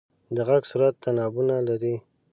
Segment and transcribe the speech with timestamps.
[0.35, 1.95] د غږ صورت تنابونه لري.